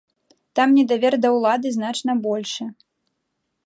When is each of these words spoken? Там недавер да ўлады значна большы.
Там 0.59 0.73
недавер 0.77 1.13
да 1.25 1.33
ўлады 1.37 1.67
значна 1.79 2.19
большы. 2.27 2.63